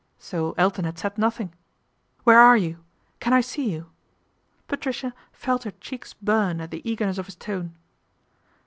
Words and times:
So 0.17 0.55
Elton 0.57 0.85
had 0.85 0.97
said 0.97 1.19
nothing.' 1.19 1.53
Where 2.23 2.39
are 2.39 2.57
you? 2.57 2.83
Can 3.19 3.33
I 3.33 3.41
see 3.41 3.69
you?" 3.69 3.91
Patricia 4.67 5.13
felt 5.31 5.61
her 5.63 5.69
cheeks 5.69 6.11
burn 6.15 6.59
at 6.59 6.71
the 6.71 6.81
eagerness 6.89 7.19
of 7.19 7.27
his 7.27 7.35
tone. 7.35 7.75